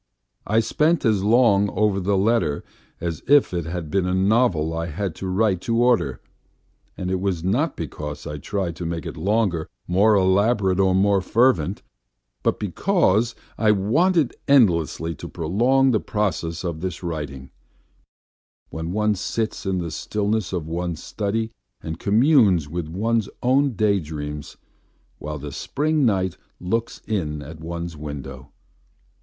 I 0.47 0.61
spent 0.61 1.05
as 1.05 1.23
long 1.23 1.69
over 1.69 1.99
the 1.99 2.17
letter 2.17 2.63
as 2.99 3.21
if 3.27 3.53
it 3.53 3.65
had 3.65 3.91
been 3.91 4.07
a 4.07 4.15
novel 4.15 4.73
I 4.75 4.87
had 4.87 5.13
to 5.17 5.27
write 5.27 5.61
to 5.61 5.77
order. 5.77 6.19
And 6.97 7.11
it 7.11 7.19
was 7.21 7.43
not 7.43 7.77
because 7.77 8.25
I 8.25 8.39
tried 8.39 8.75
to 8.77 8.85
make 8.87 9.05
it 9.05 9.15
longer, 9.15 9.67
more 9.87 10.15
elaborate, 10.15 10.79
and 10.79 10.99
more 10.99 11.21
fervent, 11.21 11.83
but 12.41 12.59
because 12.59 13.35
I 13.59 13.69
wanted 13.69 14.35
endlessly 14.47 15.13
to 15.13 15.29
prolong 15.29 15.91
the 15.91 15.99
process 15.99 16.63
of 16.63 16.81
this 16.81 17.03
writing, 17.03 17.51
when 18.71 18.93
one 18.93 19.13
sits 19.13 19.67
in 19.67 19.77
the 19.77 19.91
stillness 19.91 20.51
of 20.51 20.65
one's 20.67 21.03
study 21.03 21.51
and 21.79 21.99
communes 21.99 22.67
with 22.67 22.89
one's 22.89 23.29
own 23.43 23.73
day 23.73 23.99
dreams 23.99 24.57
while 25.19 25.37
the 25.37 25.51
spring 25.51 26.07
night 26.07 26.37
looks 26.59 27.03
in 27.05 27.43
at 27.43 27.59
one's 27.59 27.95
window. 27.95 28.51